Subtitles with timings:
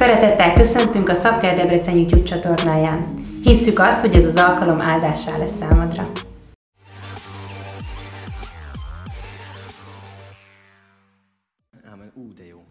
[0.00, 3.14] Szeretettel köszöntünk a Szabker Debrecen YouTube csatornáján.
[3.42, 6.12] Hisszük azt, hogy ez az alkalom áldássá lesz számodra.
[11.84, 12.64] Ámen, ú, de jó.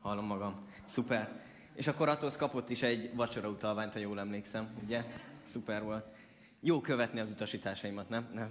[0.00, 0.54] Hallom magam.
[0.86, 1.28] Szuper.
[1.74, 5.04] És akkor attól kapott is egy vacsora utalványt, ha jól emlékszem, ugye?
[5.44, 6.04] Szuper volt.
[6.60, 8.28] Jó követni az utasításaimat, nem?
[8.34, 8.48] Nem.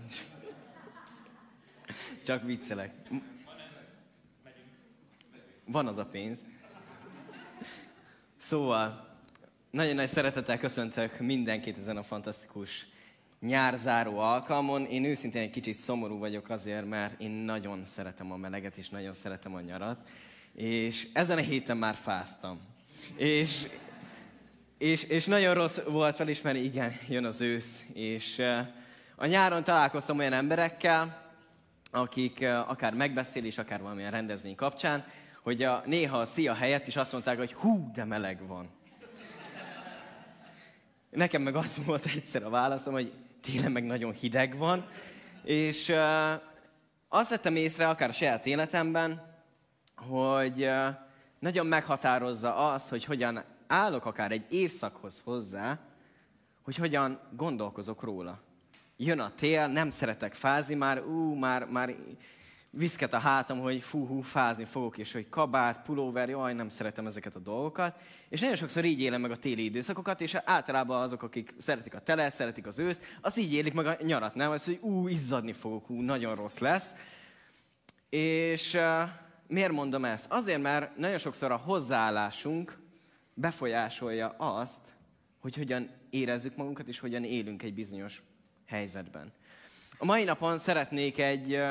[2.25, 2.91] Csak viccelek.
[5.65, 6.45] Van az a pénz.
[8.37, 9.07] Szóval,
[9.71, 12.87] nagyon nagy szeretettel köszöntök mindenkit ezen a fantasztikus
[13.39, 14.85] nyárzáró alkalmon.
[14.85, 19.13] Én őszintén egy kicsit szomorú vagyok azért, mert én nagyon szeretem a meleget, és nagyon
[19.13, 20.07] szeretem a nyarat.
[20.53, 22.59] És ezen a héten már fáztam.
[23.15, 23.67] És,
[24.77, 27.85] és, és nagyon rossz volt felismerni, igen, jön az ősz.
[27.93, 28.41] És
[29.15, 31.31] a nyáron találkoztam olyan emberekkel,
[31.91, 35.05] akik akár megbeszélés, akár valamilyen rendezvény kapcsán,
[35.47, 38.69] hogy a, néha a szia helyett is azt mondták, hogy hú, de meleg van.
[41.09, 44.85] Nekem meg az volt egyszer a válaszom, hogy télen meg nagyon hideg van,
[45.43, 46.31] és uh,
[47.07, 49.35] azt vettem észre, akár a saját életemben,
[49.95, 50.87] hogy uh,
[51.39, 55.79] nagyon meghatározza az, hogy hogyan állok akár egy évszakhoz hozzá,
[56.61, 58.39] hogy hogyan gondolkozok róla.
[58.97, 61.95] Jön a tél, nem szeretek fázni, már ú, már, már
[62.69, 67.05] viszket a hátam, hogy fú, hú, fázni fogok, és hogy kabát, pulóver, jaj, nem szeretem
[67.05, 67.99] ezeket a dolgokat.
[68.29, 71.99] És nagyon sokszor így élem meg a téli időszakokat, és általában azok, akik szeretik a
[71.99, 74.51] telet, szeretik az őszt, azt így élik meg a nyarat, nem?
[74.51, 76.95] Az, hogy ú, izzadni fogok, ú, nagyon rossz lesz.
[78.09, 79.09] És uh,
[79.47, 80.25] miért mondom ezt?
[80.29, 82.79] Azért, mert nagyon sokszor a hozzáállásunk
[83.33, 84.95] befolyásolja azt,
[85.39, 88.23] hogy hogyan érezzük magunkat, és hogyan élünk egy bizonyos
[88.65, 89.33] helyzetben.
[89.97, 91.61] A mai napon szeretnék egy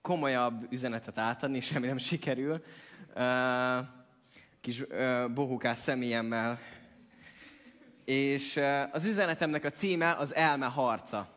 [0.00, 2.62] komolyabb üzenetet átadni, és remélem sikerül.
[4.60, 4.84] Kis
[5.34, 6.58] bohókás személyemmel.
[8.04, 8.60] És
[8.92, 11.36] az üzenetemnek a címe az elme harca.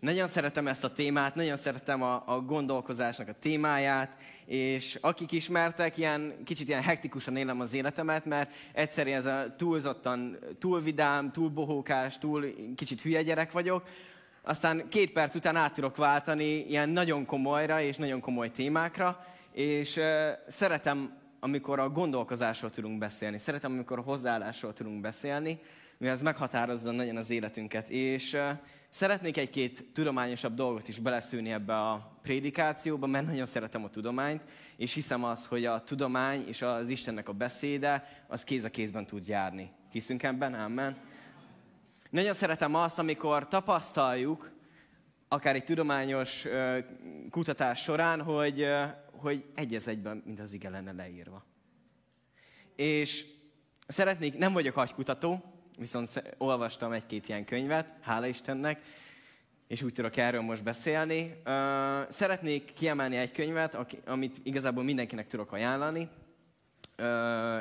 [0.00, 5.96] Nagyon szeretem ezt a témát, nagyon szeretem a, a gondolkozásnak a témáját, és akik ismertek,
[5.96, 11.48] ilyen, kicsit ilyen hektikusan élem az életemet, mert egyszerűen ez a túlzottan, túl vidám, túl
[11.48, 13.88] bohókás, túl kicsit hülye gyerek vagyok,
[14.48, 19.96] aztán két perc után át tudok váltani ilyen nagyon komolyra és nagyon komoly témákra, és
[19.96, 20.04] uh,
[20.46, 25.60] szeretem, amikor a gondolkozásról tudunk beszélni, szeretem, amikor a hozzáállásról tudunk beszélni,
[25.98, 27.88] mivel ez meghatározza nagyon az életünket.
[27.88, 28.50] És uh,
[28.90, 34.42] szeretnék egy-két tudományosabb dolgot is beleszűni ebbe a prédikációba, mert nagyon szeretem a tudományt,
[34.76, 39.06] és hiszem az, hogy a tudomány és az Istennek a beszéde, az kéz a kézben
[39.06, 39.70] tud járni.
[39.90, 40.54] Hiszünk ebben?
[40.54, 40.96] Amen.
[42.10, 44.50] Nagyon szeretem azt, amikor tapasztaljuk,
[45.28, 46.44] akár egy tudományos
[47.30, 48.66] kutatás során, hogy,
[49.12, 51.44] hogy egy az egyben, mint az ige lenne leírva.
[52.76, 53.24] És
[53.86, 55.42] szeretnék, nem vagyok agykutató,
[55.78, 58.82] viszont olvastam egy-két ilyen könyvet, hála Istennek,
[59.66, 61.42] és úgy tudok erről most beszélni.
[62.08, 66.08] Szeretnék kiemelni egy könyvet, amit igazából mindenkinek tudok ajánlani.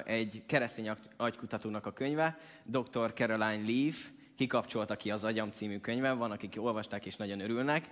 [0.05, 3.13] Egy keresztény agykutatónak a könyve, Dr.
[3.13, 7.89] Caroline Leaf, kikapcsolta ki az Agyam című könyve, van, akik olvasták és nagyon örülnek.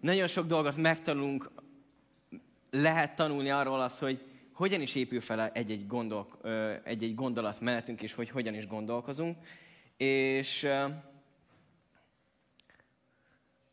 [0.00, 1.50] Nagyon sok dolgot megtanulunk,
[2.70, 6.26] lehet tanulni arról az, hogy hogyan is épül fel egy-egy, gondol,
[6.84, 9.36] egy-egy gondolatmenetünk, és hogy hogyan is gondolkozunk.
[9.96, 10.68] És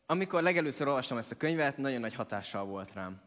[0.06, 3.20] amikor legelőször olvastam ezt a könyvet, nagyon nagy hatással volt rám.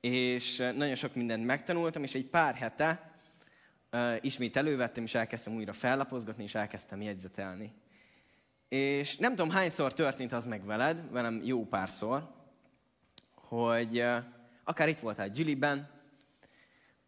[0.00, 3.15] És nagyon sok mindent megtanultam, és egy pár hete
[4.20, 7.72] ismét elővettem, és elkezdtem újra fellapozgatni, és elkezdtem jegyzetelni.
[8.68, 12.34] És nem tudom, hányszor történt az meg veled, velem jó párszor,
[13.34, 14.04] hogy
[14.64, 15.88] akár itt voltál gyüliben,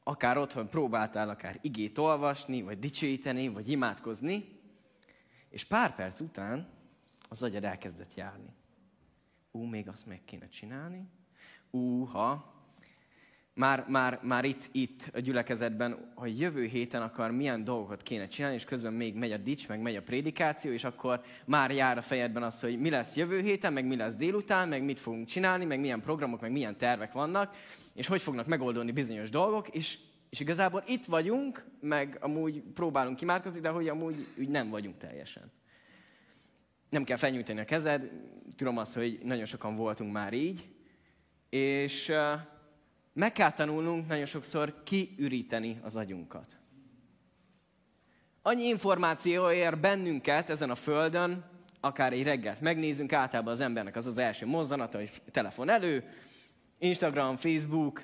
[0.02, 4.60] akár otthon próbáltál akár igét olvasni, vagy dicsőíteni, vagy imádkozni,
[5.48, 6.68] és pár perc után
[7.28, 8.54] az agyad elkezdett járni.
[9.50, 11.08] Ú, még azt meg kéne csinálni.
[11.70, 12.57] Ú, ha
[13.58, 18.56] már, már, már itt, itt a gyülekezetben, hogy jövő héten akar milyen dolgokat kéne csinálni,
[18.56, 22.02] és közben még megy a dics, meg megy a prédikáció, és akkor már jár a
[22.02, 25.64] fejedben az, hogy mi lesz jövő héten, meg mi lesz délután, meg mit fogunk csinálni,
[25.64, 27.56] meg milyen programok, meg milyen tervek vannak,
[27.94, 29.98] és hogy fognak megoldani bizonyos dolgok, és,
[30.30, 35.52] és igazából itt vagyunk, meg amúgy próbálunk kimárkozni, de hogy amúgy úgy nem vagyunk teljesen.
[36.90, 38.10] Nem kell felnyújtani a kezed,
[38.56, 40.68] tudom azt, hogy nagyon sokan voltunk már így,
[41.50, 42.12] és
[43.18, 46.56] meg kell tanulnunk nagyon sokszor kiüríteni az agyunkat.
[48.42, 51.44] Annyi információ ér bennünket ezen a földön,
[51.80, 56.04] akár egy reggelt megnézünk, általában az embernek az az első mozzanata, hogy telefon elő,
[56.78, 58.02] Instagram, Facebook,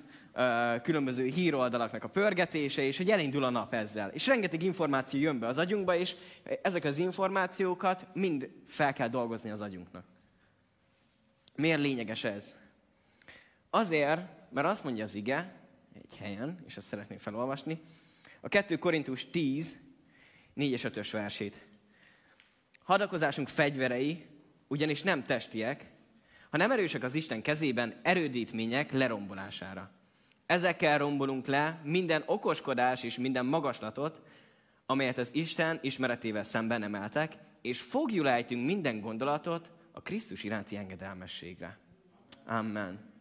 [0.83, 4.09] különböző híroldalaknak a pörgetése, és hogy elindul a nap ezzel.
[4.09, 6.15] És rengeteg információ jön be az agyunkba, és
[6.63, 10.05] ezek az információkat mind fel kell dolgozni az agyunknak.
[11.57, 12.57] Miért lényeges ez?
[13.71, 14.21] Azért,
[14.55, 15.55] mert azt mondja az ige,
[15.95, 17.81] egy helyen, és ezt szeretném felolvasni,
[18.41, 19.79] a 2 Korintus 10,
[20.53, 21.67] 4 és 5-ös versét.
[22.83, 24.27] Hadakozásunk fegyverei
[24.69, 25.91] ugyanis nem testiek,
[26.51, 29.91] hanem erősek az Isten kezében erődítmények lerombolására.
[30.47, 34.23] Ezekkel rombolunk le minden okoskodás és minden magaslatot,
[34.87, 41.79] amelyet az Isten ismeretével szemben emeltek, és fogjulejtünk minden gondolatot a Krisztus iránti engedelmességre.
[42.47, 43.14] Amen.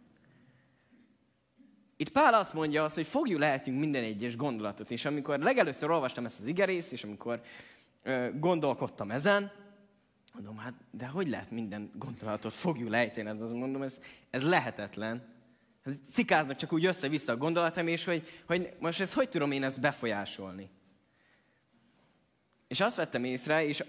[2.04, 4.92] Itt Pál azt mondja azt, hogy fogjuk lehetünk minden egyes gondolatot.
[4.92, 7.42] És amikor legelőször olvastam ezt az igerészt, és amikor
[8.04, 9.52] ö, gondolkodtam ezen,
[10.34, 13.28] mondom, hát de hogy lehet minden gondolatot fogjuk lejteni?
[13.28, 15.24] Hát azt mondom, ez, ez lehetetlen.
[16.12, 19.82] Cikáznak csak úgy össze-vissza a gondolatom, és hogy, hogy most ezt hogy tudom én ezt
[19.82, 20.70] befolyásolni?
[22.68, 23.84] És azt vettem észre, és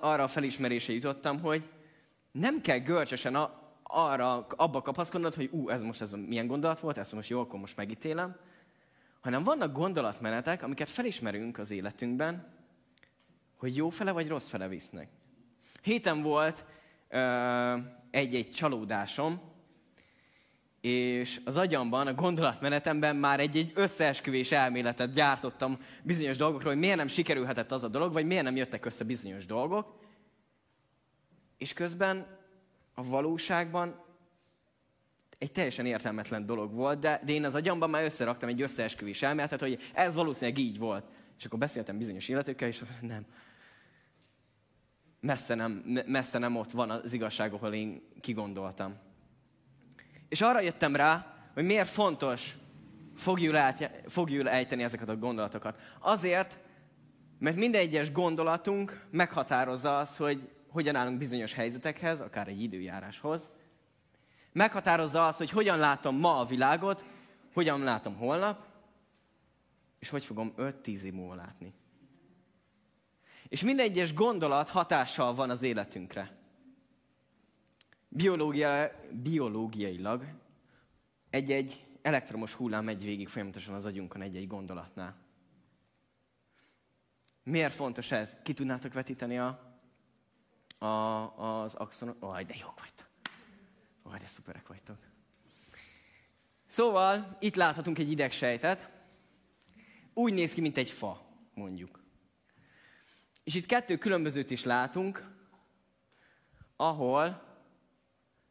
[0.00, 1.62] arra a felismerése jutottam, hogy
[2.32, 6.96] nem kell görcsösen a, arra, abba kapaszkodnod, hogy ú, ez most ez milyen gondolat volt,
[6.96, 8.36] ezt most jó, akkor most megítélem,
[9.20, 12.52] hanem vannak gondolatmenetek, amiket felismerünk az életünkben,
[13.56, 15.08] hogy jó fele vagy rossz fele visznek.
[15.82, 16.64] Héten volt
[18.10, 19.40] egy-egy csalódásom,
[20.80, 27.06] és az agyamban, a gondolatmenetemben már egy-egy összeesküvés elméletet gyártottam bizonyos dolgokról, hogy miért nem
[27.06, 29.98] sikerülhetett az a dolog, vagy miért nem jöttek össze bizonyos dolgok.
[31.58, 32.26] És közben
[32.94, 34.02] a valóságban
[35.38, 39.60] egy teljesen értelmetlen dolog volt, de, de én az agyamban már összeraktam egy összeesküvés elméletet,
[39.60, 41.06] hogy ez valószínűleg így volt.
[41.38, 43.26] És akkor beszéltem bizonyos illetőkkel, és nem.
[45.20, 45.72] Messze nem,
[46.06, 48.96] messze nem ott van az igazság, ahol én kigondoltam.
[50.28, 52.56] És arra jöttem rá, hogy miért fontos
[54.06, 55.80] fogjul ejteni ezeket a gondolatokat.
[56.00, 56.58] Azért,
[57.38, 63.50] mert minden egyes gondolatunk meghatározza az, hogy hogyan állunk bizonyos helyzetekhez, akár egy időjáráshoz.
[64.52, 67.04] Meghatározza azt, hogy hogyan látom ma a világot,
[67.52, 68.66] hogyan látom holnap,
[69.98, 71.74] és hogy fogom 5-10 év múlva látni.
[73.48, 76.36] És minden egyes gondolat hatással van az életünkre.
[78.08, 78.90] Biológia,
[79.22, 80.24] biológiailag
[81.30, 85.16] egy-egy elektromos hullám megy végig folyamatosan az agyunkon egy-egy gondolatnál.
[87.42, 88.36] Miért fontos ez?
[88.42, 89.63] Ki tudnátok vetíteni a
[90.84, 92.08] a, az axon...
[92.08, 93.06] Ó, de jók vagytok.
[94.06, 94.96] Ó, de szuperek vagytok.
[96.66, 98.90] Szóval itt láthatunk egy idegsejtet.
[100.14, 102.02] Úgy néz ki, mint egy fa, mondjuk.
[103.44, 105.32] És itt kettő különbözőt is látunk,
[106.76, 107.42] ahol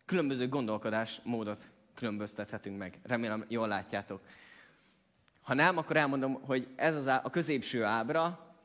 [0.05, 2.99] különböző gondolkodásmódot különböztethetünk meg.
[3.03, 4.21] Remélem, jól látjátok.
[5.41, 8.55] Ha nem, akkor elmondom, hogy ez az a középső ábra,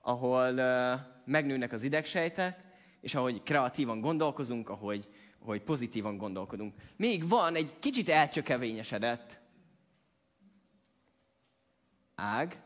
[0.00, 2.60] ahol uh, megnőnek az idegsejtek,
[3.00, 5.08] és ahogy kreatívan gondolkozunk, ahogy,
[5.38, 6.74] ahogy pozitívan gondolkodunk.
[6.96, 9.40] Még van egy kicsit elcsökevényesedett
[12.14, 12.62] ág,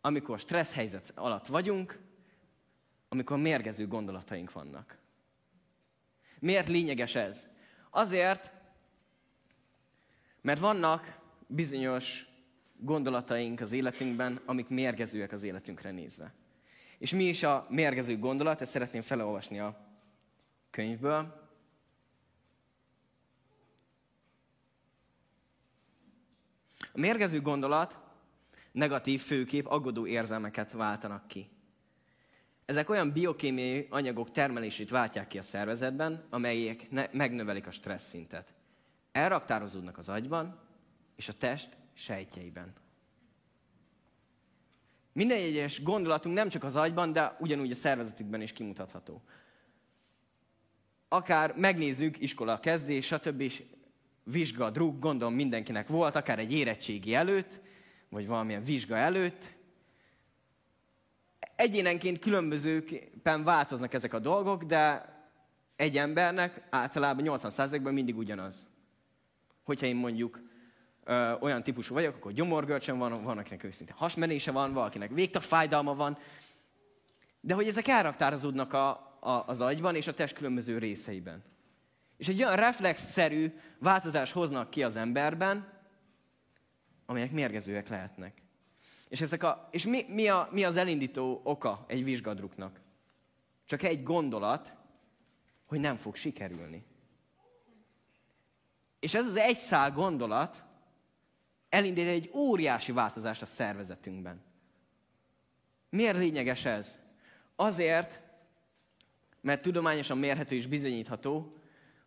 [0.00, 1.98] amikor stressz helyzet alatt vagyunk,
[3.08, 4.98] amikor mérgező gondolataink vannak.
[6.38, 7.46] Miért lényeges ez?
[7.90, 8.50] Azért,
[10.40, 12.26] mert vannak bizonyos
[12.76, 16.34] gondolataink az életünkben, amik mérgezőek az életünkre nézve.
[16.98, 18.60] És mi is a mérgező gondolat?
[18.60, 19.86] Ezt szeretném felolvasni a
[20.70, 21.44] könyvből.
[26.92, 27.98] A mérgező gondolat
[28.72, 31.48] negatív főkép, aggodó érzelmeket váltanak ki.
[32.64, 38.54] Ezek olyan biokémiai anyagok termelését váltják ki a szervezetben, amelyek ne- megnövelik a stressz szintet.
[39.12, 40.60] Elraktározódnak az agyban
[41.16, 42.72] és a test sejtjeiben.
[45.16, 49.22] Minden egyes gondolatunk nem csak az agyban, de ugyanúgy a szervezetükben is kimutatható.
[51.08, 53.40] Akár megnézzük, iskola kezdés, stb.
[53.40, 53.62] És
[54.24, 57.60] vizsga, drug, gondolom mindenkinek volt, akár egy érettségi előtt,
[58.08, 59.50] vagy valamilyen vizsga előtt.
[61.54, 65.12] Egyénenként különbözőképpen változnak ezek a dolgok, de
[65.76, 68.68] egy embernek általában 80%-ban mindig ugyanaz.
[69.62, 70.40] Hogyha én mondjuk
[71.06, 76.18] ö, olyan típusú vagyok, akkor gyomorgörcsön van, van, akinek őszinte hasmenése van, valakinek végtagfájdalma van,
[77.40, 78.88] de hogy ezek elraktározódnak a,
[79.20, 81.44] a, az agyban és a test különböző részeiben.
[82.16, 85.72] És egy olyan reflexszerű változás hoznak ki az emberben,
[87.06, 88.42] amelyek mérgezőek lehetnek.
[89.08, 92.80] És, ezek a, és mi, mi, a, mi az elindító oka egy vizsgadruknak?
[93.64, 94.74] Csak egy gondolat,
[95.66, 96.84] hogy nem fog sikerülni.
[99.00, 100.64] És ez az egy szál gondolat
[101.68, 104.42] elindít egy óriási változást a szervezetünkben.
[105.88, 106.98] Miért lényeges ez?
[107.56, 108.22] Azért,
[109.40, 111.56] mert tudományosan mérhető és bizonyítható,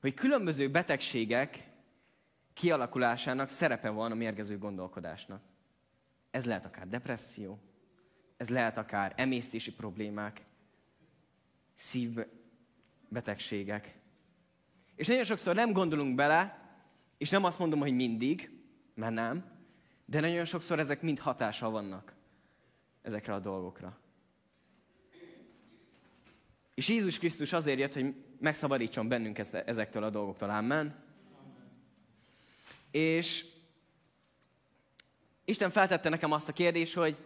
[0.02, 1.70] hogy különböző betegségek
[2.54, 5.42] kialakulásának szerepe van a mérgező gondolkodásnak.
[6.32, 7.60] Ez lehet akár depresszió,
[8.38, 10.46] ez lehet akár emésztési problémák,
[11.74, 13.98] szívbetegségek.
[14.96, 16.68] És nagyon sokszor nem gondolunk bele,
[17.18, 18.59] és nem azt mondom, hogy mindig,
[19.00, 19.46] mert nem,
[20.06, 22.14] de nagyon sokszor ezek mind hatással vannak
[23.02, 23.98] ezekre a dolgokra.
[26.74, 30.50] És Jézus Krisztus azért jött, hogy megszabadítson bennünk ezektől a dolgoktól.
[30.50, 30.96] Amen.
[32.92, 33.46] És
[35.46, 37.18] Isten feltette nekem azt a kérdést, hogy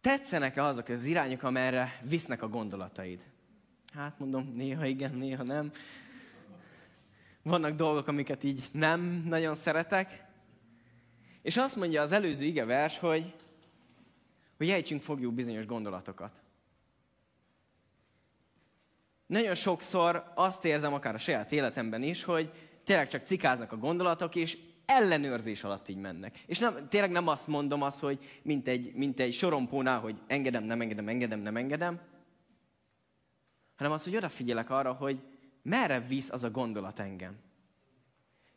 [0.00, 3.20] tetszenek-e azok az irányok, amerre visznek a gondolataid?
[3.92, 5.72] Hát mondom, néha igen, néha nem.
[7.50, 10.24] Vannak dolgok, amiket így nem nagyon szeretek.
[11.42, 13.34] És azt mondja az előző igevers, hogy,
[14.56, 16.32] hogy ejtsünk fogjuk bizonyos gondolatokat.
[19.26, 22.52] Nagyon sokszor azt érzem, akár a saját életemben is, hogy
[22.84, 26.38] tényleg csak cikáznak a gondolatok, és ellenőrzés alatt így mennek.
[26.46, 30.64] És nem, tényleg nem azt mondom azt, hogy mint egy, mint egy sorompónál, hogy engedem,
[30.64, 32.00] nem engedem, engedem, nem engedem,
[33.76, 35.20] hanem azt, hogy odafigyelek arra, hogy
[35.62, 37.38] merre visz az a gondolat engem.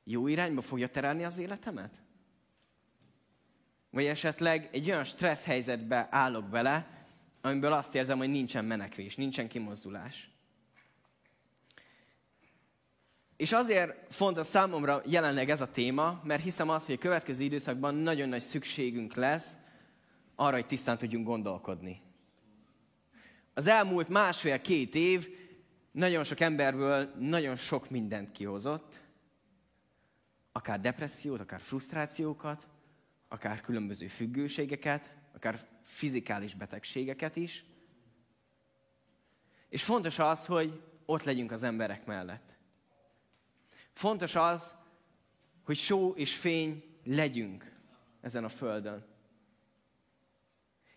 [0.04, 2.02] Jó irányba fogja terelni az életemet?
[3.90, 7.06] Vagy esetleg egy olyan stressz helyzetbe állok bele,
[7.42, 10.30] amiből azt érzem, hogy nincsen menekvés, nincsen kimozdulás.
[13.38, 17.96] És azért fontos számomra jelenleg ez a téma, mert hiszem azt, hogy a következő időszakban
[17.96, 19.58] nagyon nagy szükségünk lesz
[20.36, 22.02] arra, hogy tisztán tudjunk gondolkodni.
[23.54, 25.30] Az elmúlt másfél-két év
[25.94, 29.02] nagyon sok emberből nagyon sok mindent kihozott,
[30.52, 32.68] akár depressziót, akár frusztrációkat,
[33.28, 37.66] akár különböző függőségeket, akár fizikális betegségeket is.
[39.70, 42.58] És fontos az, hogy ott legyünk az emberek mellett.
[43.92, 44.76] Fontos az,
[45.64, 47.80] hogy só és fény legyünk
[48.22, 49.13] ezen a földön.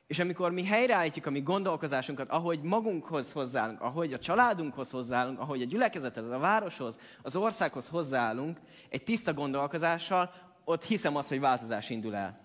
[0.06, 5.62] És amikor mi helyreállítjuk a mi gondolkozásunkat, ahogy magunkhoz hozzáállunk, ahogy a családunkhoz hozzáállunk, ahogy
[5.62, 10.30] a gyülekezethez, a városhoz, az országhoz hozzáállunk, egy tiszta gondolkozással,
[10.64, 12.40] ott hiszem azt, hogy változás indul el.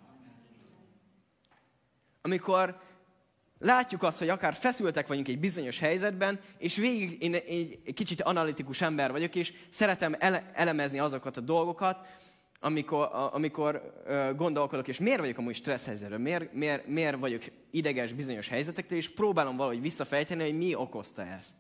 [2.22, 2.80] Amikor
[3.60, 8.82] látjuk azt, hogy akár feszültek vagyunk egy bizonyos helyzetben, és végig én egy kicsit analitikus
[8.82, 12.08] ember vagyok, és szeretem ele- elemezni azokat a dolgokat,
[12.63, 14.01] amikor, amikor
[14.36, 19.10] gondolkodok, és miért vagyok amúgy stressz helyzetben, miért, miért, miért vagyok ideges bizonyos helyzetektől, és
[19.10, 21.56] próbálom valahogy visszafejteni, hogy mi okozta ezt.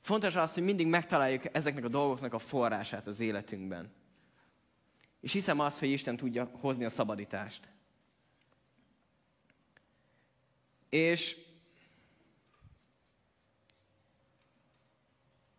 [0.00, 3.92] Fontos az, hogy mindig megtaláljuk ezeknek a dolgoknak a forrását az életünkben.
[5.20, 7.68] És hiszem azt, hogy Isten tudja hozni a szabadítást.
[10.88, 11.36] És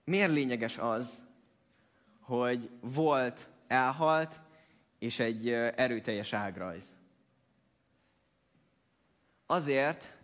[0.03, 1.23] miért lényeges az,
[2.37, 4.39] hogy volt, elhalt,
[4.99, 6.95] és egy erőteljes ágrajz?
[9.45, 10.17] Azért,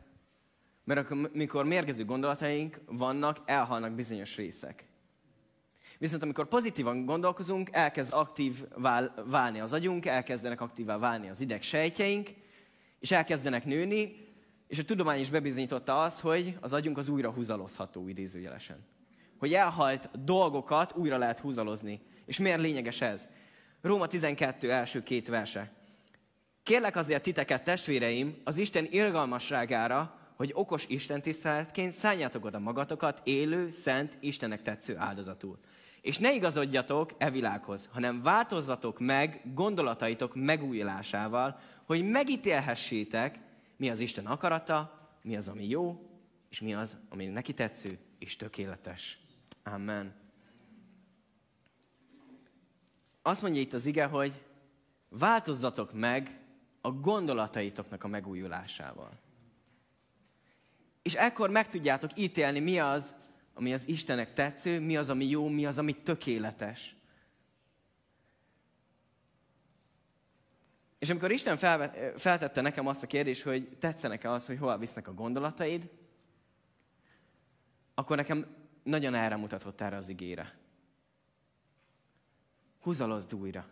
[0.83, 4.85] mert amikor mérgező gondolataink vannak, elhalnak bizonyos részek.
[5.97, 11.61] Viszont amikor pozitívan gondolkozunk, elkezd aktív vál, válni az agyunk, elkezdenek aktívá válni az ideg
[11.61, 12.29] sejtjeink,
[12.99, 14.27] és elkezdenek nőni,
[14.67, 18.95] és a tudomány is bebizonyította azt, hogy az agyunk az újra húzalozható idézőjelesen.
[19.37, 22.01] Hogy elhalt dolgokat újra lehet húzalozni.
[22.25, 23.27] És miért lényeges ez?
[23.81, 25.71] Róma 12 első két verse.
[26.63, 33.69] Kérlek azért titeket, testvéreim, az Isten irgalmasságára, hogy okos Isten tiszteletként szálljátok oda magatokat élő,
[33.69, 35.59] szent, Istennek tetsző áldozatul.
[36.01, 43.39] És ne igazodjatok e világhoz, hanem változzatok meg gondolataitok megújulásával, hogy megítélhessétek,
[43.77, 46.09] mi az Isten akarata, mi az, ami jó,
[46.49, 49.19] és mi az, ami neki tetsző és tökéletes.
[49.73, 50.13] Amen.
[53.21, 54.43] Azt mondja itt az ige, hogy
[55.09, 56.39] változzatok meg
[56.81, 59.19] a gondolataitoknak a megújulásával.
[61.01, 63.13] És ekkor meg tudjátok ítélni, mi az,
[63.53, 66.95] ami az Istenek tetsző, mi az, ami jó, mi az, ami tökéletes.
[70.99, 71.57] És amikor Isten
[72.15, 75.89] feltette nekem azt a kérdést, hogy tetszenek-e az, hogy hol visznek a gondolataid,
[77.93, 78.56] akkor nekem
[78.87, 80.57] nagyon erre mutatott erre az igére.
[82.81, 83.67] Húzalozd újra.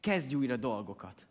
[0.00, 1.26] Kezdj újra dolgokat.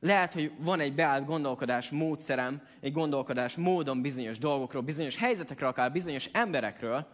[0.00, 5.92] Lehet, hogy van egy beállt gondolkodás módszerem, egy gondolkodás módon bizonyos dolgokról, bizonyos helyzetekről, akár
[5.92, 7.08] bizonyos emberekről,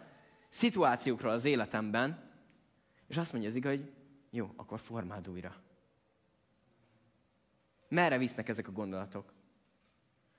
[0.48, 2.30] szituációkról az életemben,
[3.06, 3.92] és azt mondja az ige, hogy
[4.30, 5.54] jó, akkor formáld újra.
[7.88, 9.32] Merre visznek ezek a gondolatok?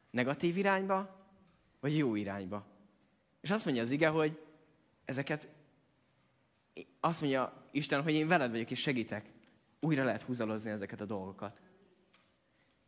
[0.09, 1.20] Negatív irányba,
[1.81, 2.65] vagy jó irányba?
[3.41, 4.39] És azt mondja az ige, hogy
[5.05, 5.47] ezeket,
[6.99, 9.25] azt mondja Isten, hogy én veled vagyok és segítek.
[9.79, 11.59] Újra lehet húzalozni ezeket a dolgokat.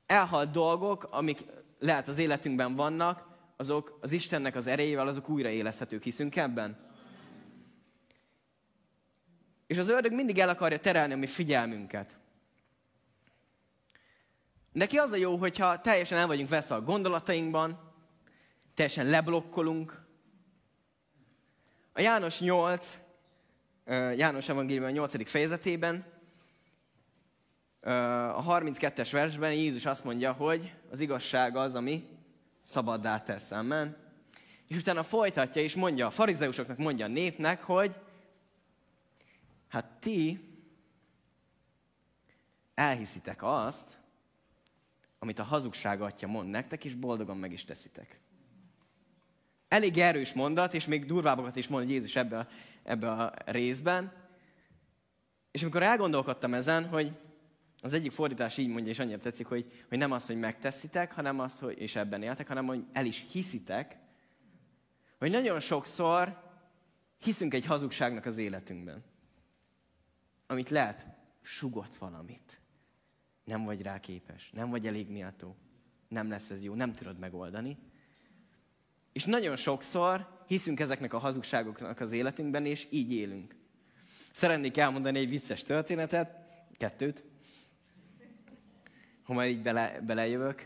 [0.05, 1.43] Elhalt dolgok, amik
[1.79, 6.03] lehet az életünkben vannak, azok az Istennek az erejével, azok újraélezhetők.
[6.03, 6.91] Hiszünk ebben?
[9.67, 12.17] És az ördög mindig el akarja terelni a mi figyelmünket.
[14.71, 17.92] Neki az a jó, hogyha teljesen el vagyunk veszve a gondolatainkban,
[18.73, 20.01] teljesen leblokkolunk.
[21.91, 22.99] A János 8,
[24.15, 25.29] János Evangélium a 8.
[25.29, 26.05] fejezetében,
[27.81, 32.07] a 32-es versben Jézus azt mondja, hogy az igazság az, ami
[32.61, 33.51] szabaddá tesz.
[33.51, 33.97] Amen.
[34.67, 37.99] És utána folytatja és mondja, a farizeusoknak mondja a népnek, hogy
[39.67, 40.51] hát ti
[42.73, 43.97] elhiszitek azt,
[45.19, 48.19] amit a hazugság atya mond nektek, és boldogan meg is teszitek.
[49.73, 52.47] Elég erős mondat, és még durvábbakat is mond Jézus ebbe a,
[52.83, 54.11] ebbe a részben.
[55.51, 57.11] És amikor elgondolkodtam ezen, hogy
[57.81, 61.39] az egyik fordítás így mondja, és annyira tetszik, hogy, hogy nem az, hogy megteszitek, hanem
[61.39, 63.97] az, hogy, és ebben éltek, hanem hogy el is hiszitek,
[65.17, 66.41] hogy nagyon sokszor
[67.17, 69.03] hiszünk egy hazugságnak az életünkben,
[70.47, 71.07] amit lehet,
[71.41, 72.61] sugott valamit.
[73.43, 75.55] Nem vagy rá képes, nem vagy elég méltó,
[76.07, 77.77] nem lesz ez jó, nem tudod megoldani.
[79.13, 83.55] És nagyon sokszor hiszünk ezeknek a hazugságoknak az életünkben, és így élünk.
[84.31, 86.37] Szeretnék elmondani egy vicces történetet,
[86.77, 87.23] kettőt,
[89.23, 90.65] ha már így bele, belejövök.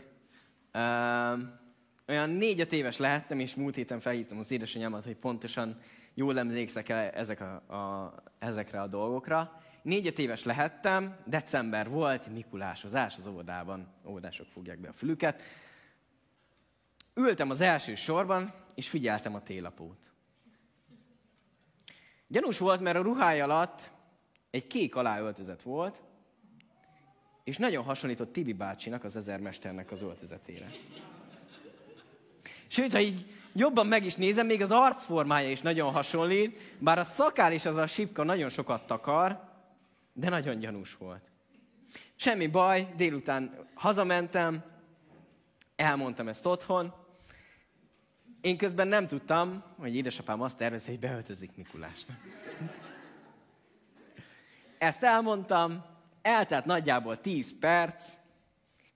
[0.74, 1.38] Uh,
[2.08, 5.80] olyan négy-öt éves lehettem, és múlt héten felhívtam az édesanyámat, hogy pontosan
[6.14, 9.60] jól emlékszek -e ezek a, a, ezekre a dolgokra.
[9.82, 15.42] Négy-öt éves lehettem, december volt, Mikulásozás az óvodában, óvodások fogják be a fülüket.
[17.18, 19.98] Ültem az első sorban, és figyeltem a télapót.
[22.26, 23.90] Gyanús volt, mert a ruhája alatt
[24.50, 26.02] egy kék aláöltözet volt,
[27.44, 30.70] és nagyon hasonlított Tibi bácsinak, az ezermesternek az öltözetére.
[32.66, 37.04] Sőt, ha így jobban meg is nézem, még az arcformája is nagyon hasonlít, bár a
[37.04, 39.40] szakál és az a sipka nagyon sokat takar,
[40.12, 41.30] de nagyon gyanús volt.
[42.16, 44.64] Semmi baj, délután hazamentem,
[45.76, 47.06] elmondtam ezt otthon.
[48.40, 52.16] Én közben nem tudtam, hogy édesapám azt tervezi, hogy beöltözik Mikulásnak.
[54.78, 55.84] Ezt elmondtam,
[56.22, 58.12] eltelt nagyjából 10 perc,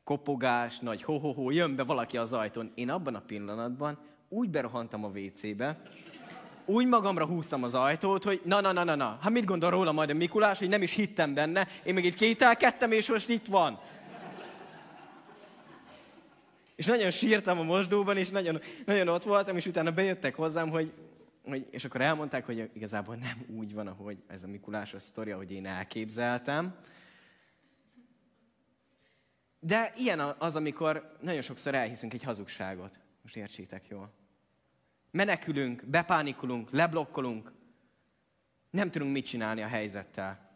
[0.04, 2.72] kopogás, nagy ho-ho-ho, jön be valaki az ajtón.
[2.74, 5.82] Én abban a pillanatban úgy berohantam a WC-be,
[6.64, 9.92] úgy magamra húztam az ajtót, hogy na, na, na, na, na, hát mit gondol róla
[9.92, 13.46] majd a Mikulás, hogy nem is hittem benne, én meg itt kételkedtem, és most itt
[13.46, 13.80] van.
[16.74, 20.92] És nagyon sírtam a mosdóban, és nagyon, nagyon ott voltam, és utána bejöttek hozzám, hogy,
[21.44, 25.52] hogy, és akkor elmondták, hogy igazából nem úgy van, ahogy ez a Mikulásos sztori, ahogy
[25.52, 26.74] én elképzeltem.
[29.60, 33.00] De ilyen az, amikor nagyon sokszor elhiszünk egy hazugságot.
[33.22, 34.12] Most értsétek jól.
[35.10, 37.52] Menekülünk, bepánikulunk, leblokkolunk,
[38.70, 40.50] nem tudunk mit csinálni a helyzettel.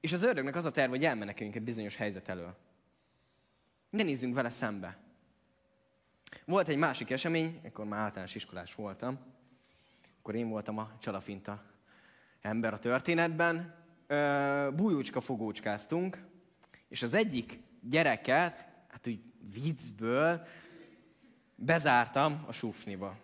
[0.00, 2.56] És az ördögnek az a terv, hogy elmeneküljünk egy bizonyos helyzet elől.
[3.92, 4.96] Ne nézzünk vele szembe.
[6.44, 9.18] Volt egy másik esemény, akkor már általános iskolás voltam,
[10.18, 11.62] akkor én voltam a csalafinta
[12.40, 13.74] ember a történetben.
[14.74, 16.24] Bújócska fogócskáztunk,
[16.88, 19.20] és az egyik gyereket, hát úgy
[19.54, 20.46] viccből,
[21.54, 23.16] bezártam a sufniba.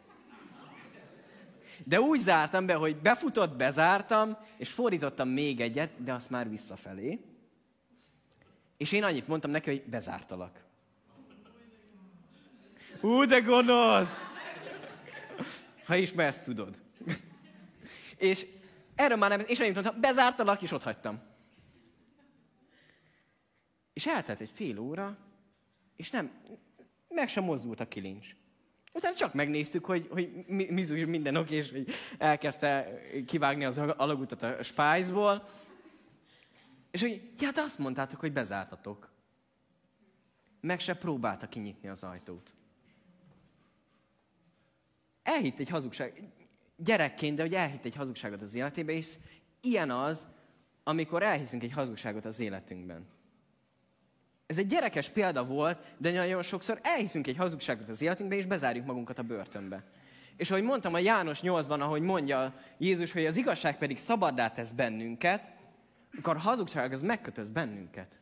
[1.85, 7.21] De úgy zártam be, hogy befutott, bezártam, és fordítottam még egyet, de azt már visszafelé.
[8.79, 10.65] És én annyit mondtam neki, hogy bezártalak.
[13.01, 14.27] Ú, de gonosz!
[15.85, 16.77] Ha ismersz, tudod.
[18.17, 18.47] és
[18.95, 21.21] erről már nem, és annyit mondtam, bezártalak, és ott hagytam.
[23.93, 25.17] És eltelt egy fél óra,
[25.97, 26.31] és nem,
[27.09, 28.35] meg sem mozdult a kilincs.
[28.93, 31.89] Utána csak megnéztük, hogy, hogy mi, mi minden oké, és hogy
[32.19, 35.49] elkezdte kivágni az alagutat a spájzból.
[36.99, 39.11] És hogy, ja, de azt mondtátok, hogy bezártatok.
[40.61, 42.51] Meg se próbálta kinyitni az ajtót.
[45.23, 46.23] Elhitt egy hazugság.
[46.77, 49.15] Gyerekként, de hogy elhitt egy hazugságot az életébe, és
[49.61, 50.27] ilyen az,
[50.85, 53.07] amikor elhiszünk egy hazugságot az életünkben.
[54.47, 58.87] Ez egy gyerekes példa volt, de nagyon sokszor elhiszünk egy hazugságot az életünkbe, és bezárjuk
[58.87, 59.85] magunkat a börtönbe.
[60.37, 64.71] És ahogy mondtam a János 8-ban, ahogy mondja Jézus, hogy az igazság pedig szabaddá tesz
[64.71, 65.57] bennünket,
[66.17, 68.19] akkor a hazugság az megkötöz bennünket.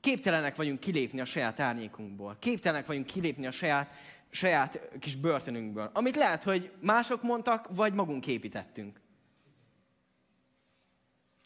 [0.00, 2.36] Képtelenek vagyunk kilépni a saját árnyékunkból.
[2.38, 3.94] Képtelenek vagyunk kilépni a saját,
[4.30, 5.90] saját kis börtönünkből.
[5.92, 9.00] Amit lehet, hogy mások mondtak, vagy magunk építettünk.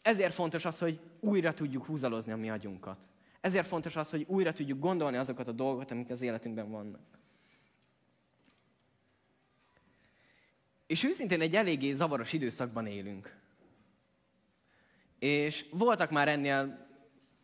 [0.01, 2.97] Ezért fontos az, hogy újra tudjuk húzalozni a mi agyunkat.
[3.41, 7.15] Ezért fontos az, hogy újra tudjuk gondolni azokat a dolgokat, amik az életünkben vannak.
[10.87, 13.44] És őszintén egy eléggé zavaros időszakban élünk.
[15.25, 16.87] És voltak már ennél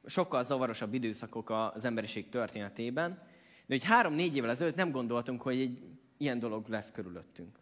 [0.05, 3.11] sokkal zavarosabb időszakok az emberiség történetében,
[3.65, 5.83] de hogy három-négy évvel ezelőtt nem gondoltunk, hogy egy
[6.17, 7.59] ilyen dolog lesz körülöttünk.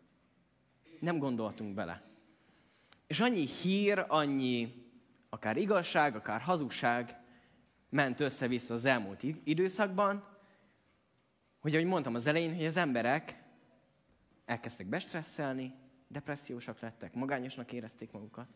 [0.99, 2.01] Nem gondoltunk bele.
[3.07, 4.85] És annyi hír, annyi
[5.29, 7.19] akár igazság, akár hazugság
[7.89, 10.27] ment össze-vissza az elmúlt időszakban,
[11.59, 13.43] hogy ahogy mondtam az elején, hogy az emberek
[14.45, 15.73] elkezdtek bestresszelni,
[16.07, 18.47] depressziósak lettek, magányosnak érezték magukat.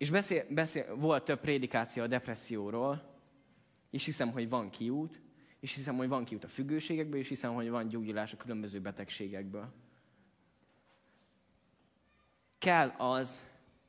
[0.00, 3.18] És beszél, beszél, volt több prédikáció a depresszióról,
[3.90, 5.20] és hiszem, hogy van kiút,
[5.58, 9.72] és hiszem, hogy van kiút a függőségekből, és hiszem, hogy van gyógyulás a különböző betegségekből.
[12.58, 13.44] Kell az,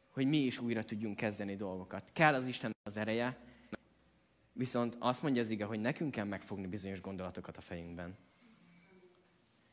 [0.10, 2.10] hogy mi is újra tudjunk kezdeni dolgokat.
[2.14, 3.40] Kell az Isten az ereje,
[4.54, 8.18] viszont azt mondja az ige, hogy nekünk kell megfogni bizonyos gondolatokat a fejünkben.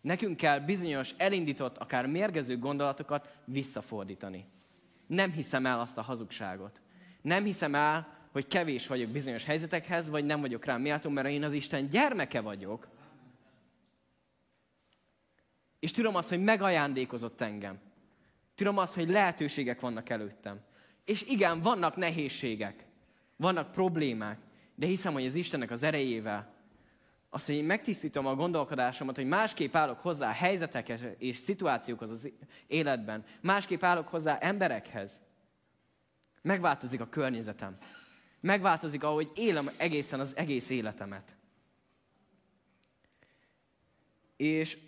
[0.01, 4.57] Nekünk kell bizonyos elindított, akár mérgező gondolatokat visszafordítani.
[5.09, 6.81] Nem hiszem el azt a hazugságot.
[7.23, 11.45] Nem hiszem el, hogy kevés vagyok bizonyos helyzetekhez, vagy nem vagyok rá méltó, mert én
[11.45, 12.89] az Isten gyermeke vagyok.
[15.79, 17.79] És tudom azt, hogy megajándékozott engem.
[18.55, 20.61] Tudom azt, hogy lehetőségek vannak előttem.
[21.05, 22.85] És igen, vannak nehézségek,
[23.37, 24.39] vannak problémák,
[24.75, 26.55] de hiszem, hogy az Istennek az erejével,
[27.31, 32.33] azt, hogy én megtisztítom a gondolkodásomat, hogy másképp állok hozzá helyzetekhez és szituációkhoz az
[32.67, 35.21] életben, másképp állok hozzá emberekhez,
[36.43, 37.77] megváltozik a környezetem.
[38.41, 41.37] Megváltozik, ahogy élem egészen az egész életemet.
[44.37, 44.79] És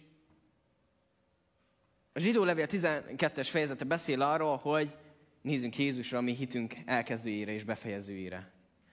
[2.12, 4.96] a zsidó levél 12-es fejezete beszél arról, hogy
[5.42, 8.52] nézzünk Jézusra, mi hitünk elkezdőjére és befejezőjére.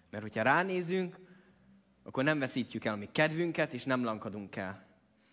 [0.10, 1.27] Mert hogyha ránézünk,
[2.08, 4.86] akkor nem veszítjük el a mi kedvünket, és nem lankadunk el.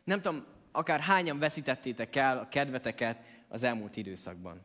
[0.05, 4.61] Nem tudom, akár hányan veszítettétek el a kedveteket az elmúlt időszakban.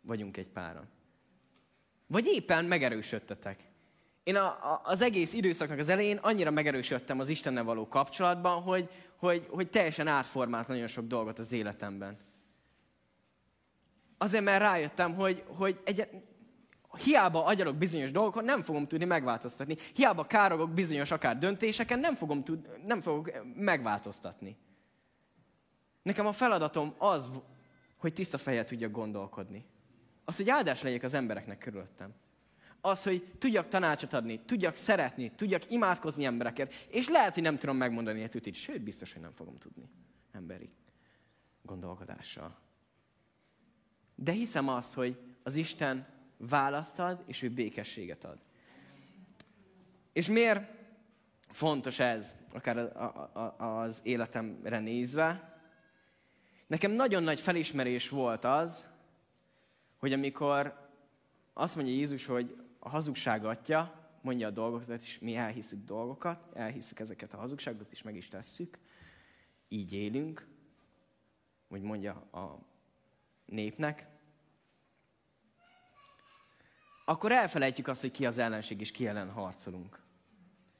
[0.00, 0.88] Vagyunk egy páran.
[2.06, 3.60] Vagy éppen megerősödtetek.
[4.22, 8.88] Én a, a, az egész időszaknak az elején annyira megerősödtem az Istennel való kapcsolatban, hogy,
[9.16, 12.18] hogy, hogy teljesen átformált nagyon sok dolgot az életemben.
[14.18, 16.08] Azért, mert rájöttem, hogy, hogy egy,
[16.96, 19.76] hiába agyalok bizonyos dolgokon, nem fogom tudni megváltoztatni.
[19.94, 24.56] Hiába károgok bizonyos akár döntéseken, nem, fogom tud, nem fogok megváltoztatni.
[26.02, 27.30] Nekem a feladatom az,
[27.96, 29.64] hogy tiszta fejjel tudjak gondolkodni.
[30.24, 32.14] Az, hogy áldás legyek az embereknek körülöttem.
[32.80, 36.72] Az, hogy tudjak tanácsot adni, tudjak szeretni, tudjak imádkozni emberekért.
[36.88, 39.90] És lehet, hogy nem tudom megmondani a tütit, sőt, biztos, hogy nem fogom tudni
[40.32, 40.70] emberi
[41.62, 42.58] gondolkodással.
[44.14, 46.06] De hiszem azt, hogy az Isten
[46.48, 48.38] választ ad, és ő békességet ad.
[50.12, 50.70] És miért
[51.48, 52.76] fontos ez, akár
[53.58, 55.58] az életemre nézve?
[56.66, 58.88] Nekem nagyon nagy felismerés volt az,
[59.96, 60.88] hogy amikor
[61.52, 66.98] azt mondja Jézus, hogy a hazugság atya, mondja a dolgokat, és mi elhiszük dolgokat, elhiszük
[66.98, 68.78] ezeket a hazugságot, és meg is tesszük,
[69.68, 70.46] így élünk,
[71.68, 72.58] hogy mondja a
[73.46, 74.06] népnek,
[77.10, 80.02] akkor elfelejtjük azt, hogy ki az ellenség, és ki ellen harcolunk.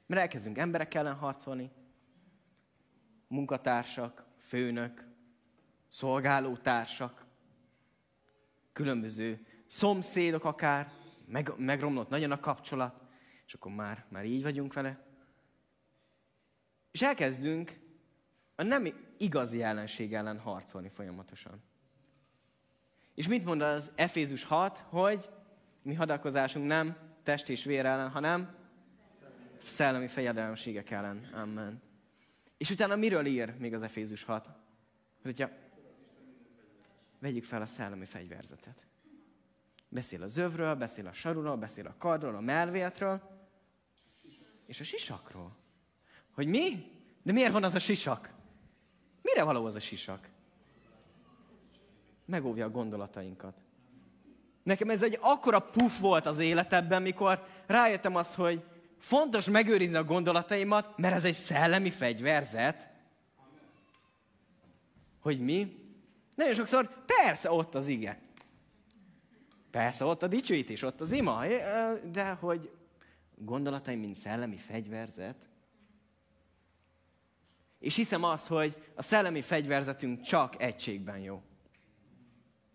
[0.05, 1.71] Mert elkezdünk emberek ellen harcolni,
[3.27, 5.07] munkatársak, főnök,
[5.87, 7.25] szolgálótársak,
[8.73, 10.91] különböző szomszédok akár,
[11.25, 13.01] meg, megromlott nagyon a kapcsolat,
[13.45, 15.05] és akkor már, már így vagyunk vele.
[16.91, 17.79] És elkezdünk
[18.55, 21.63] a nem igazi ellenség ellen harcolni folyamatosan.
[23.15, 25.29] És mit mond az Efézus 6, hogy
[25.81, 28.55] mi hadakozásunk nem test és vér ellen, hanem
[29.63, 31.29] szellemi fejedelemségek ellen.
[31.33, 31.81] Amen.
[32.57, 34.49] És utána miről ír még az Efézus 6?
[35.23, 35.49] Hogyha
[37.19, 38.85] vegyük fel a szellemi fegyverzetet.
[39.89, 43.21] Beszél a zövről, beszél a sarulról, beszél a kardról, a melvétről,
[44.65, 45.55] és a sisakról.
[46.31, 46.91] Hogy mi?
[47.23, 48.33] De miért van az a sisak?
[49.21, 50.29] Mire való az a sisak?
[52.25, 53.61] Megóvja a gondolatainkat.
[54.63, 58.63] Nekem ez egy akkora puff volt az életemben, mikor rájöttem az, hogy
[58.97, 62.89] fontos megőrizni a gondolataimat, mert ez egy szellemi fegyverzet.
[65.19, 65.79] Hogy mi?
[66.35, 68.19] Nagyon sokszor, persze, ott az ige.
[69.71, 71.45] Persze, ott a dicsőítés, ott az ima,
[72.11, 72.71] de hogy
[73.35, 75.35] gondolataim, mint szellemi fegyverzet.
[77.79, 81.41] És hiszem azt, hogy a szellemi fegyverzetünk csak egységben jó.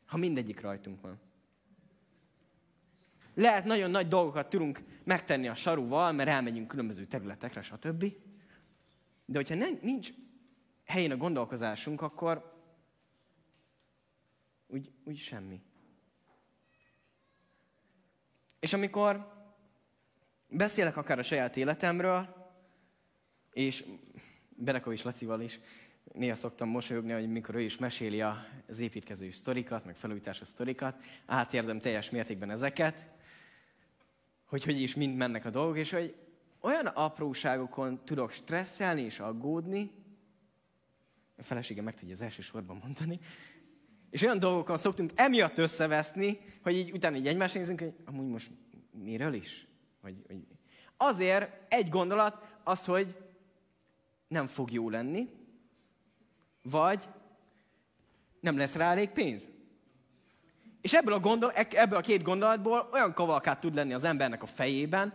[0.06, 1.20] Ha mindegyik rajtunk van.
[3.38, 8.04] Lehet nagyon nagy dolgokat tudunk megtenni a saruval, mert elmegyünk különböző területekre, stb.
[9.24, 10.10] De hogyha nem, nincs
[10.84, 12.54] helyén a gondolkozásunk, akkor
[14.66, 15.60] úgy, úgy semmi.
[18.60, 19.32] És amikor
[20.48, 22.50] beszélek akár a saját életemről,
[23.52, 23.84] és
[24.48, 25.60] Berekovics Lacival is
[26.12, 31.80] néha szoktam mosolyogni, hogy mikor ő is meséli az építkező sztorikat, meg felújításos sztorikat, átérzem
[31.80, 33.14] teljes mértékben ezeket,
[34.46, 36.14] hogy hogy is mind mennek a dolgok, és hogy
[36.60, 39.90] olyan apróságokon tudok stresszelni és aggódni,
[41.38, 43.20] a felesége meg tudja az első sorban mondani,
[44.10, 48.50] és olyan dolgokon szoktunk emiatt összeveszni, hogy így utána így egymást nézünk, hogy amúgy most
[48.90, 49.68] miről is?
[50.00, 50.46] Vagy, vagy...
[50.96, 53.16] Azért egy gondolat az, hogy
[54.28, 55.28] nem fog jó lenni,
[56.62, 57.08] vagy
[58.40, 59.48] nem lesz rá elég pénz.
[60.86, 64.46] És ebből a, gondol, ebből a két gondolatból olyan kavalkát tud lenni az embernek a
[64.46, 65.14] fejében,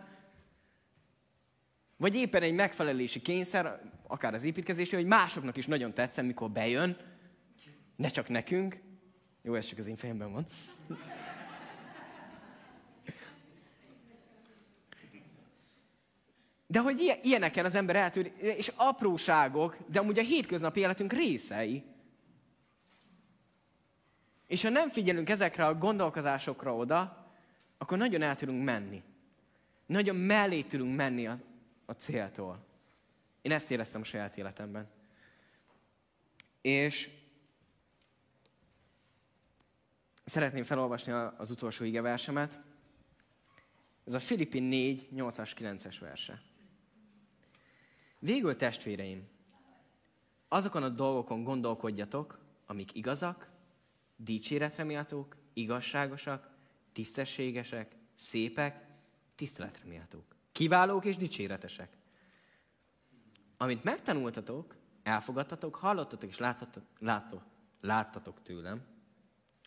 [1.96, 6.96] vagy éppen egy megfelelési kényszer, akár az építkezésé, hogy másoknak is nagyon tetszem, mikor bejön,
[7.96, 8.80] ne csak nekünk.
[9.42, 10.46] Jó, ez csak az én fejemben van.
[16.66, 21.84] De hogy ilyeneken az ember eltűr, és apróságok, de amúgy a hétköznapi életünk részei.
[24.52, 27.26] És ha nem figyelünk ezekre a gondolkozásokra oda,
[27.78, 29.02] akkor nagyon el tudunk menni.
[29.86, 31.38] Nagyon mellé tudunk menni a,
[31.86, 32.64] a céltól.
[33.42, 34.90] Én ezt éreztem a saját életemben.
[36.60, 37.10] És
[40.24, 42.60] szeretném felolvasni az utolsó igeversemet.
[44.04, 46.42] Ez a Filippi 4, 8-as, 9-es verse.
[48.18, 49.28] Végül testvéreim,
[50.48, 53.51] azokon a dolgokon gondolkodjatok, amik igazak,
[54.24, 56.50] dicséretre méltók, igazságosak,
[56.92, 58.86] tisztességesek, szépek,
[59.34, 61.96] tiszteletre méltók, kiválók és dicséretesek.
[63.56, 67.42] Amit megtanultatok, elfogadtatok, hallottatok és láttatok, láttatok,
[67.80, 68.84] láttatok tőlem,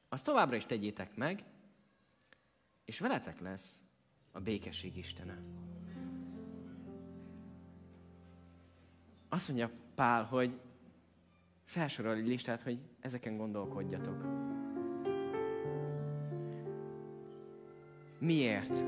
[0.10, 1.44] azt továbbra is tegyétek meg,
[2.86, 3.82] és veletek lesz
[4.32, 5.40] a békesség Istene.
[9.30, 10.60] Azt mondja Pál, hogy
[11.66, 14.24] felsorol egy listát, hogy ezeken gondolkodjatok.
[18.20, 18.84] Miért?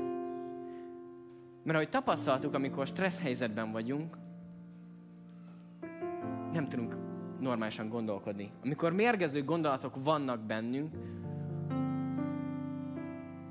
[1.62, 4.16] Mert ahogy tapasztaltuk, amikor stressz helyzetben vagyunk,
[6.52, 6.96] nem tudunk
[7.40, 8.50] normálisan gondolkodni.
[8.64, 10.94] Amikor mérgező gondolatok vannak bennünk,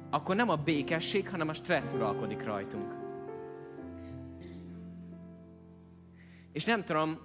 [0.09, 2.95] akkor nem a békesség, hanem a stressz uralkodik rajtunk.
[6.51, 7.17] És nem tudom,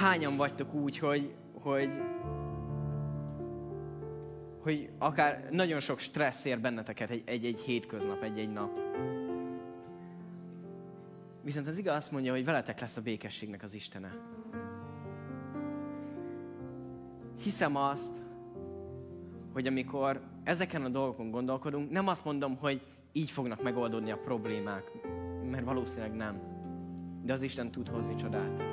[0.00, 2.00] hányan vagytok úgy, hogy, hogy,
[4.60, 8.78] hogy akár nagyon sok stressz ér benneteket egy-egy hétköznap, egy-egy nap.
[11.42, 14.16] Viszont az igaz azt mondja, hogy veletek lesz a békességnek az Istene.
[17.42, 18.14] Hiszem azt,
[19.52, 22.82] hogy amikor ezeken a dolgokon gondolkodunk, nem azt mondom, hogy
[23.12, 24.92] így fognak megoldódni a problémák,
[25.50, 26.58] mert valószínűleg nem
[27.22, 28.69] de az Isten tud hozni csodát.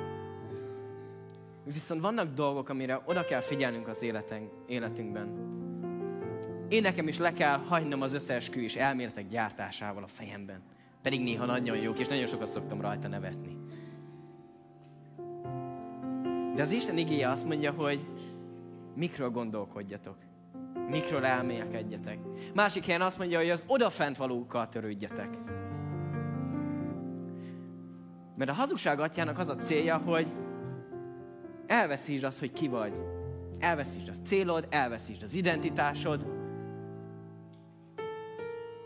[1.72, 5.56] Viszont vannak dolgok, amire oda kell figyelnünk az életen, életünkben.
[6.68, 10.62] Én nekem is le kell hagynom az összeesküvés elméletek gyártásával a fejemben.
[11.02, 13.56] Pedig néha nagyon jók, és nagyon sokat szoktam rajta nevetni.
[16.54, 18.06] De az Isten igéje azt mondja, hogy
[18.94, 20.16] mikről gondolkodjatok.
[20.88, 22.18] Mikről elmélkedjetek.
[22.54, 25.28] Másik helyen azt mondja, hogy az odafent valókkal törődjetek.
[28.36, 30.32] Mert a hazugság atyának az a célja, hogy
[31.68, 33.00] elveszítsd azt, hogy ki vagy.
[33.58, 36.26] Elveszítsd a célod, elveszítsd az identitásod.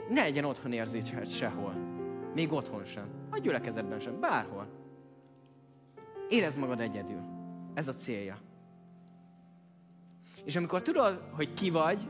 [0.08, 1.74] Ne legyen otthon érzésed sehol.
[2.34, 3.08] Még otthon sem.
[3.30, 4.20] A gyülekezetben sem.
[4.20, 4.68] Bárhol.
[6.28, 7.20] Érezd magad egyedül.
[7.74, 8.38] Ez a célja.
[10.44, 12.08] És amikor tudod, hogy ki vagy,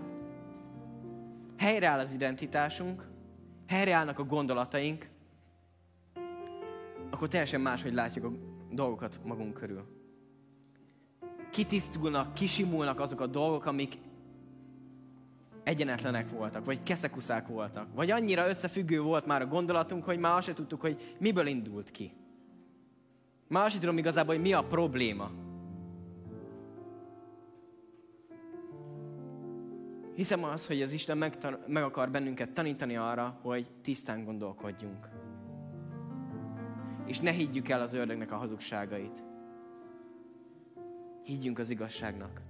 [1.56, 3.08] helyreáll az identitásunk,
[3.66, 5.08] helyreállnak a gondolataink,
[7.10, 8.32] akkor teljesen máshogy látjuk a
[8.70, 10.01] dolgokat magunk körül.
[11.52, 13.98] Kitisztulnak, kisimulnak azok a dolgok, amik
[15.62, 20.46] egyenetlenek voltak, vagy keszekuszák voltak, vagy annyira összefüggő volt már a gondolatunk, hogy már azt
[20.46, 22.12] se tudtuk, hogy miből indult ki.
[23.48, 25.30] Már azt tudom igazából, hogy mi a probléma.
[30.14, 35.08] Hiszem az, hogy az Isten meg, meg akar bennünket tanítani arra, hogy tisztán gondolkodjunk.
[37.06, 39.31] És ne higgyük el az ördögnek a hazugságait.
[41.22, 42.40] Higgyünk az igazságnak.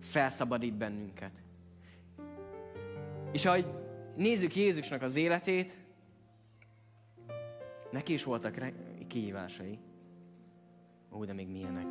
[0.00, 1.32] Felszabadít bennünket.
[3.32, 3.66] És ahogy
[4.16, 5.76] nézzük Jézusnak az életét,
[7.90, 8.72] neki is voltak
[9.06, 9.78] kihívásai.
[11.12, 11.86] Ó, de még milyenek.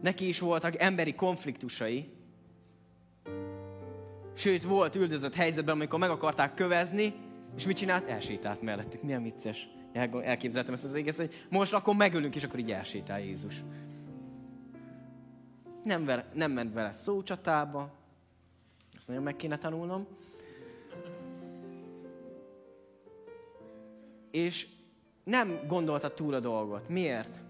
[0.00, 2.08] Neki is voltak emberi konfliktusai.
[4.34, 7.14] Sőt, volt üldözött helyzetben, amikor meg akarták kövezni,
[7.56, 8.08] és mit csinált?
[8.08, 9.02] Elsétált mellettük.
[9.02, 9.68] Milyen vicces.
[10.22, 13.62] Elképzeltem ezt az egész, hogy most akkor megölünk, és akkor így elsétál Jézus.
[15.82, 17.90] Nem, vele, nem ment vele szócsatába,
[18.96, 20.06] ezt nagyon meg kéne tanulnom.
[24.30, 24.68] És
[25.24, 26.88] nem gondolta túl a dolgot.
[26.88, 27.40] Miért?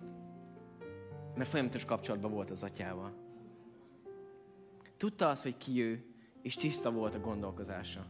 [1.35, 3.13] Mert folyamatos kapcsolatban volt az atyával.
[4.97, 6.05] Tudta az, hogy ki ő,
[6.43, 8.07] és tiszta volt a gondolkozása.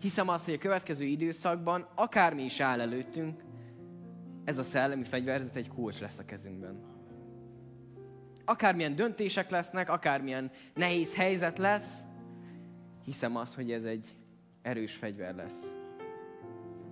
[0.00, 3.42] Hiszem azt, hogy a következő időszakban, akármi is áll előttünk,
[4.46, 6.80] ez a szellemi fegyverzet egy kulcs lesz a kezünkben.
[8.44, 12.02] Akármilyen döntések lesznek, akármilyen nehéz helyzet lesz,
[13.04, 14.16] hiszem azt, hogy ez egy
[14.62, 15.74] erős fegyver lesz.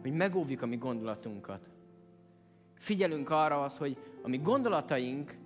[0.02, 1.68] Hogy megóvjuk a mi gondolatunkat.
[2.74, 5.36] Figyelünk arra az, hogy a mi gondolataink,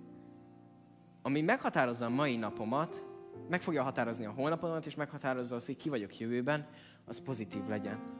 [1.21, 3.03] ami meghatározza a mai napomat,
[3.49, 6.67] meg fogja határozni a holnapomat, és meghatározza azt, hogy ki vagyok jövőben,
[7.05, 8.18] az pozitív legyen.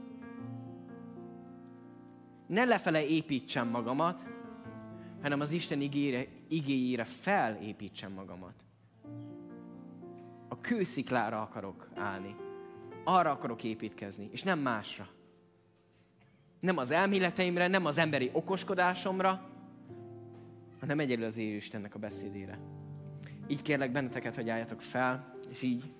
[2.49, 4.23] Ne lefele építsem magamat,
[5.21, 8.53] hanem az Isten igére, igéjére felépítsem magamat.
[10.47, 12.35] A kősziklára akarok állni.
[13.03, 15.07] Arra akarok építkezni, és nem másra.
[16.59, 19.49] Nem az elméleteimre, nem az emberi okoskodásomra,
[20.79, 22.59] hanem egyedül az élő Istennek a beszédére.
[23.47, 25.93] Így kérlek benneteket, hogy álljatok fel, és így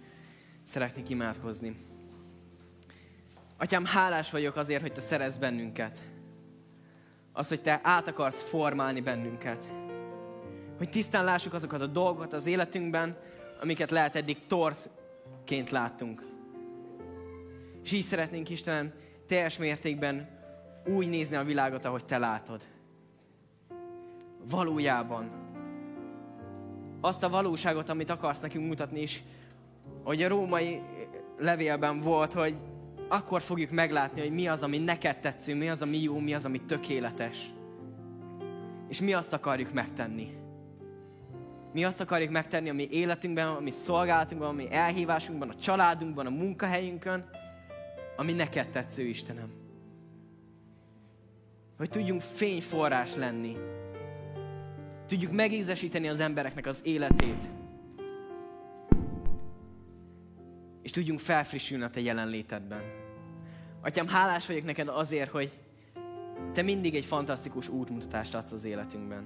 [0.64, 1.76] szeretnék imádkozni.
[3.58, 6.09] Atyám, hálás vagyok azért, hogy Te szerez bennünket.
[7.40, 9.72] Az, hogy Te át akarsz formálni bennünket.
[10.78, 13.18] Hogy tisztán lássuk azokat a dolgokat az életünkben,
[13.62, 16.24] amiket lehet eddig torszként láttunk.
[17.84, 18.94] És így szeretnénk Istenem
[19.28, 20.30] teljes mértékben
[20.86, 22.62] úgy nézni a világot, ahogy Te látod.
[24.50, 25.32] Valójában.
[27.02, 29.24] Azt a valóságot, amit akarsz nekünk mutatni is,
[30.04, 30.82] hogy a római
[31.38, 32.56] levélben volt, hogy
[33.10, 36.46] akkor fogjuk meglátni, hogy mi az, ami neked tetsző, mi az, ami jó, mi az,
[36.46, 37.38] ami tökéletes.
[38.88, 40.38] És mi azt akarjuk megtenni.
[41.74, 46.26] Mi azt akarjuk megtenni a mi életünkben, a mi szolgálatunkban, a mi elhívásunkban, a családunkban,
[46.26, 47.30] a munkahelyünkön,
[48.16, 49.52] ami neked tetsző, Istenem.
[51.78, 53.58] Hogy tudjunk fényforrás lenni.
[55.06, 57.59] Tudjuk megízesíteni az embereknek az életét.
[60.82, 62.82] És tudjunk felfrissülni a Te jelenlétedben.
[63.82, 65.52] Atyám, hálás vagyok neked azért, hogy
[66.54, 69.26] Te mindig egy fantasztikus útmutatást adsz az életünkben.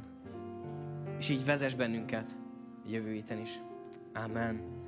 [1.19, 2.31] És így vezess bennünket
[2.85, 3.49] jövő héten is.
[4.13, 4.82] Amen.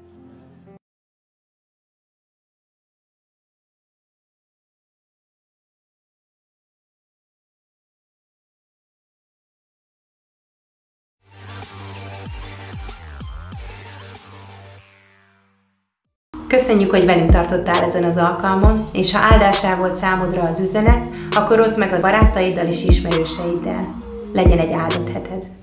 [16.56, 21.60] Köszönjük, hogy velünk tartottál ezen az alkalmon, és ha áldásá volt számodra az üzenet, akkor
[21.60, 23.96] oszd meg a barátaiddal és ismerőseiddel.
[24.34, 25.45] Legyen egy áldott heted!